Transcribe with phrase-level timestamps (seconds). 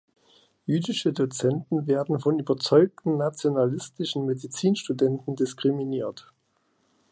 [0.65, 6.33] Jüdische Dozenten werden von überzeugten nationalistischen Medizinstudenten diskriminiert.